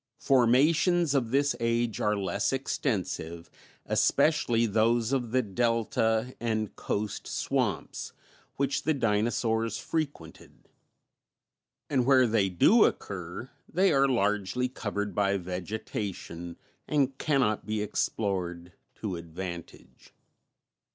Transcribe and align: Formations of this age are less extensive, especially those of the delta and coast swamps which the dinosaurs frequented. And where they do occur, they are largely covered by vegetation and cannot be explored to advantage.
Formations 0.17 1.13
of 1.13 1.29
this 1.29 1.55
age 1.59 2.01
are 2.01 2.17
less 2.17 2.51
extensive, 2.51 3.51
especially 3.85 4.65
those 4.65 5.13
of 5.13 5.29
the 5.29 5.43
delta 5.43 6.33
and 6.39 6.75
coast 6.75 7.27
swamps 7.27 8.11
which 8.55 8.81
the 8.81 8.95
dinosaurs 8.95 9.77
frequented. 9.77 10.67
And 11.87 12.03
where 12.03 12.25
they 12.25 12.49
do 12.49 12.83
occur, 12.85 13.51
they 13.71 13.91
are 13.93 14.07
largely 14.07 14.67
covered 14.67 15.13
by 15.13 15.37
vegetation 15.37 16.57
and 16.87 17.15
cannot 17.19 17.67
be 17.67 17.83
explored 17.83 18.73
to 19.01 19.17
advantage. 19.17 20.13